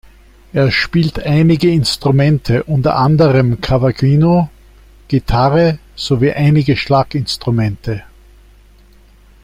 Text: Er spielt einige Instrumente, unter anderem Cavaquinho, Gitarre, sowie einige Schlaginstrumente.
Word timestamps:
Er 0.51 0.71
spielt 0.71 1.19
einige 1.19 1.69
Instrumente, 1.69 2.63
unter 2.63 2.95
anderem 2.95 3.61
Cavaquinho, 3.61 4.49
Gitarre, 5.07 5.77
sowie 5.95 6.31
einige 6.31 6.75
Schlaginstrumente. 6.75 8.03